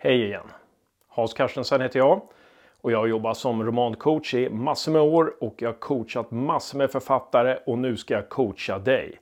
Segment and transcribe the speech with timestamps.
[0.00, 0.52] Hej igen!
[1.08, 2.22] Hans Carstensen heter jag
[2.80, 6.78] och jag har jobbat som romancoach i massor med år och jag har coachat massor
[6.78, 9.20] med författare och nu ska jag coacha dig.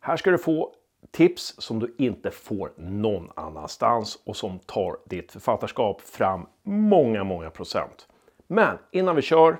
[0.00, 0.72] Här ska du få
[1.10, 7.50] tips som du inte får någon annanstans och som tar ditt författarskap fram många, många
[7.50, 8.08] procent.
[8.46, 9.56] Men innan vi kör,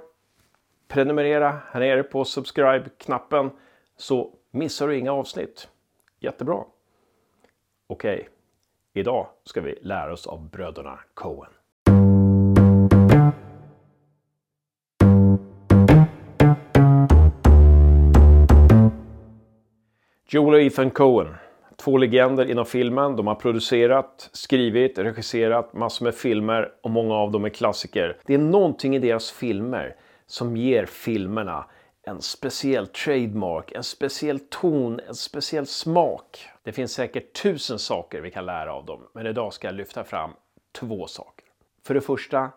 [0.89, 3.51] prenumerera här nere på subscribe-knappen
[3.97, 5.69] så missar du inga avsnitt.
[6.21, 6.65] Jättebra!
[7.87, 8.29] Okej,
[8.97, 11.51] idag ska vi lära oss av bröderna Coen.
[20.29, 21.35] Joel och Ethan Coen.
[21.77, 23.17] Två legender inom filmen.
[23.17, 28.17] De har producerat, skrivit, regisserat massor med filmer och många av dem är klassiker.
[28.27, 31.67] Det är någonting i deras filmer som ger filmerna
[32.07, 36.49] en speciell trademark, en speciell ton, en speciell smak.
[36.63, 40.05] Det finns säkert tusen saker vi kan lära av dem, men idag ska jag lyfta
[40.05, 40.31] fram
[40.73, 41.47] två saker.
[41.83, 42.51] För det första,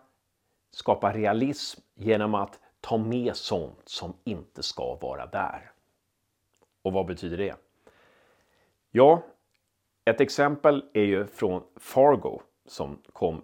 [0.70, 5.70] skapa realism genom att ta med sånt som inte ska vara där.
[6.82, 7.54] Och vad betyder det?
[8.90, 9.22] Ja,
[10.04, 13.42] ett exempel är ju från Fargo som kom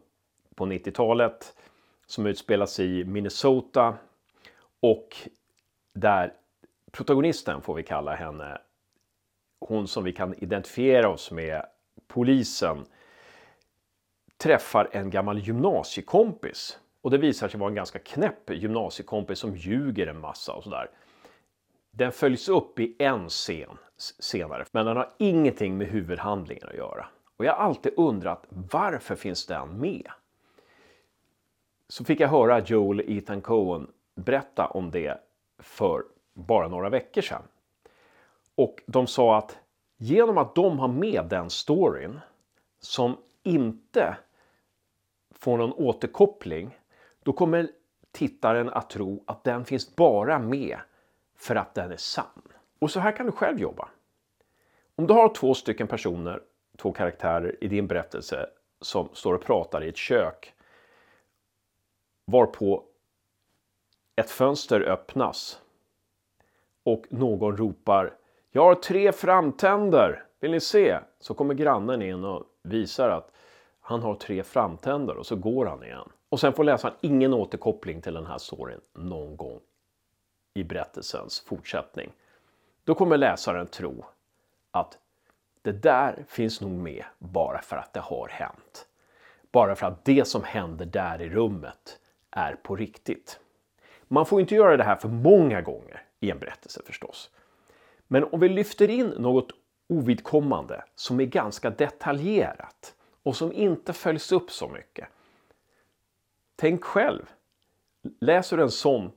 [0.54, 1.54] på 90-talet
[2.06, 3.94] som utspelas i Minnesota
[4.80, 5.16] och
[5.94, 6.32] där
[6.92, 8.58] protagonisten, får vi kalla henne,
[9.60, 11.66] hon som vi kan identifiera oss med,
[12.06, 12.84] polisen,
[14.36, 16.78] träffar en gammal gymnasiekompis.
[17.02, 20.90] Och det visar sig vara en ganska knäpp gymnasiekompis som ljuger en massa och sådär.
[21.90, 23.78] Den följs upp i en scen
[24.18, 27.06] senare, men den har ingenting med huvudhandlingen att göra.
[27.36, 30.08] Och jag har alltid undrat varför finns den med?
[31.88, 35.20] Så fick jag höra Joel Ethan Cohen berätta om det
[35.58, 37.42] för bara några veckor sedan.
[38.54, 39.58] Och de sa att
[39.96, 42.20] genom att de har med den storyn
[42.80, 44.16] som inte
[45.30, 46.78] får någon återkoppling,
[47.22, 47.68] då kommer
[48.12, 50.78] tittaren att tro att den finns bara med
[51.36, 52.42] för att den är sann.
[52.78, 53.88] Och så här kan du själv jobba.
[54.96, 56.42] Om du har två stycken personer,
[56.76, 58.46] två karaktärer i din berättelse
[58.80, 60.54] som står och pratar i ett kök
[62.24, 62.84] varpå
[64.16, 65.60] ett fönster öppnas
[66.84, 68.16] och någon ropar
[68.50, 70.98] Jag har tre framtänder, vill ni se?
[71.20, 73.32] Så kommer grannen in och visar att
[73.80, 76.08] han har tre framtänder och så går han igen.
[76.28, 79.60] Och sen får läsaren ingen återkoppling till den här storyn någon gång
[80.54, 82.12] i berättelsens fortsättning.
[82.84, 84.04] Då kommer läsaren tro
[84.70, 84.98] att
[85.62, 88.86] det där finns nog med bara för att det har hänt.
[89.52, 91.98] Bara för att det som händer där i rummet
[92.30, 93.40] är på riktigt.
[94.08, 97.30] Man får inte göra det här för många gånger i en berättelse förstås.
[98.06, 99.48] Men om vi lyfter in något
[99.88, 105.08] ovidkommande som är ganska detaljerat och som inte följs upp så mycket.
[106.56, 107.30] Tänk själv.
[108.20, 109.12] Läser du en sån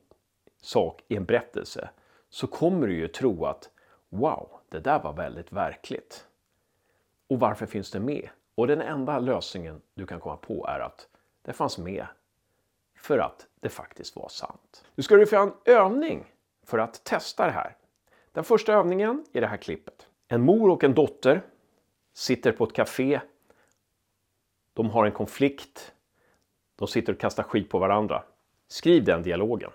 [0.61, 1.89] sak i en berättelse
[2.29, 3.69] så kommer du ju tro att
[4.09, 6.27] wow, det där var väldigt verkligt.
[7.27, 8.29] Och varför finns det med?
[8.55, 11.07] Och den enda lösningen du kan komma på är att
[11.41, 12.05] det fanns med
[12.97, 14.85] för att det faktiskt var sant.
[14.95, 16.25] Nu ska du få en övning
[16.63, 17.75] för att testa det här.
[18.31, 20.07] Den första övningen i det här klippet.
[20.27, 21.41] En mor och en dotter
[22.13, 23.19] sitter på ett café.
[24.73, 25.93] De har en konflikt.
[26.75, 28.23] De sitter och kastar skit på varandra.
[28.67, 29.71] Skriv den dialogen.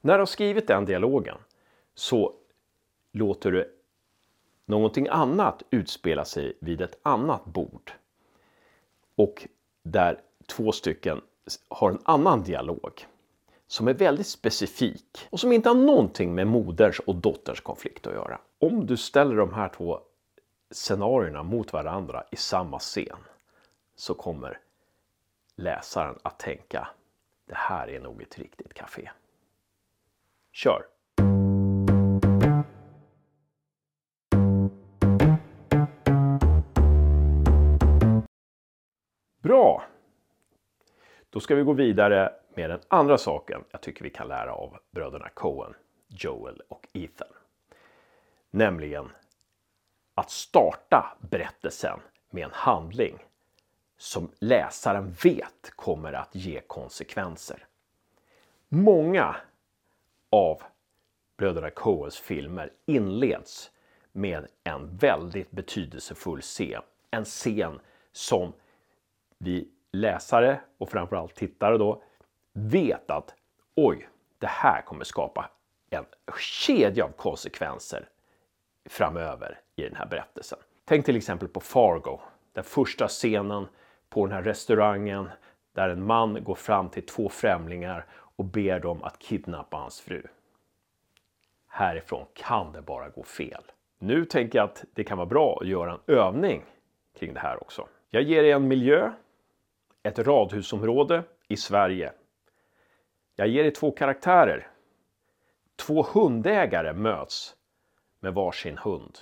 [0.00, 1.36] När du har skrivit den dialogen
[1.94, 2.34] så
[3.12, 3.78] låter du
[4.64, 7.92] någonting annat utspela sig vid ett annat bord.
[9.14, 9.48] Och
[9.82, 11.20] där två stycken
[11.68, 13.06] har en annan dialog
[13.66, 18.12] som är väldigt specifik och som inte har någonting med moderns och dotterns konflikt att
[18.12, 18.40] göra.
[18.58, 20.00] Om du ställer de här två
[20.70, 23.18] scenarierna mot varandra i samma scen
[23.96, 24.60] så kommer
[25.56, 26.88] läsaren att tänka
[27.46, 29.10] det här är nog ett riktigt café.
[30.52, 30.82] Kör!
[41.38, 44.78] Då ska vi gå vidare med den andra saken jag tycker vi kan lära av
[44.90, 45.74] bröderna Coen,
[46.08, 47.28] Joel och Ethan.
[48.50, 49.10] Nämligen
[50.14, 52.00] att starta berättelsen
[52.30, 53.18] med en handling
[53.98, 57.66] som läsaren vet kommer att ge konsekvenser.
[58.68, 59.36] Många
[60.30, 60.62] av
[61.36, 63.70] bröderna Coens filmer inleds
[64.12, 66.82] med en väldigt betydelsefull scen.
[67.10, 67.80] En scen
[68.12, 68.52] som
[69.38, 72.02] vi läsare och framförallt tittare då
[72.52, 73.34] vet att
[73.74, 74.08] oj,
[74.38, 75.50] det här kommer skapa
[75.90, 76.04] en
[76.38, 78.08] kedja av konsekvenser
[78.88, 80.58] framöver i den här berättelsen.
[80.84, 82.20] Tänk till exempel på Fargo,
[82.52, 83.68] den första scenen
[84.08, 85.28] på den här restaurangen
[85.72, 90.22] där en man går fram till två främlingar och ber dem att kidnappa hans fru.
[91.68, 93.62] Härifrån kan det bara gå fel.
[93.98, 96.64] Nu tänker jag att det kan vara bra att göra en övning
[97.18, 97.88] kring det här också.
[98.10, 99.12] Jag ger er en miljö,
[100.02, 102.12] ett radhusområde i Sverige.
[103.34, 104.70] Jag ger er två karaktärer.
[105.76, 107.56] Två hundägare möts
[108.20, 109.18] med varsin hund.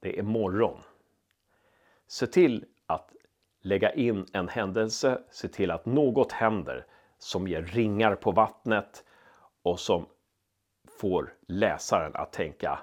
[0.00, 0.80] Det är morgon.
[2.06, 3.12] Se till att
[3.60, 6.86] lägga in en händelse, se till att något händer
[7.18, 9.04] som ger ringar på vattnet
[9.62, 10.06] och som
[11.00, 12.78] får läsaren att tänka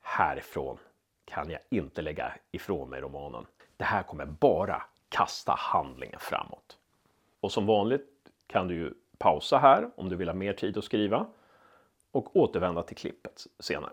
[0.00, 0.78] härifrån
[1.24, 3.46] kan jag inte lägga ifrån mig romanen.
[3.76, 4.82] Det här kommer bara
[5.16, 6.78] kasta handlingen framåt.
[7.40, 8.08] Och som vanligt
[8.46, 11.26] kan du ju pausa här om du vill ha mer tid att skriva
[12.10, 13.92] och återvända till klippet senare.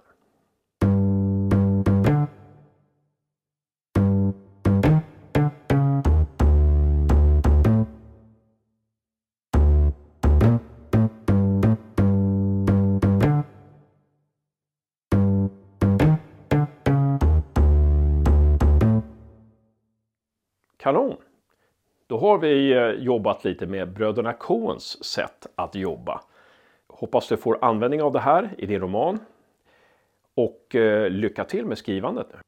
[20.84, 21.18] Kanon!
[22.08, 26.22] Då har vi eh, jobbat lite med bröderna Coens sätt att jobba.
[26.88, 29.20] Hoppas du får användning av det här i din roman.
[30.36, 32.40] Och eh, lycka till med skrivandet nu!